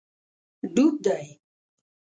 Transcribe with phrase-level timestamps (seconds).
[0.73, 1.25] ډوب دی